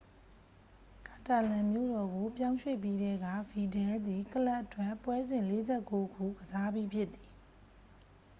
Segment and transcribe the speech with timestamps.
[1.07, 5.43] ကာတာလန်မြို့တော်ကို ပြောင်းရွှေ့ပြီးထဲက ဗီဒလ်သည် ကလပ်အတွက် ပွဲစဉ်
[5.79, 7.29] 49 ခု ကစားပြီးဖြစ်သည်